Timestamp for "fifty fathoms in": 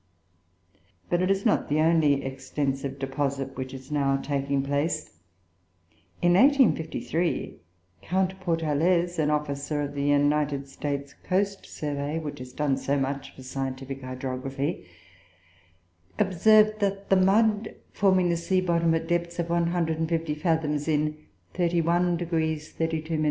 20.09-21.15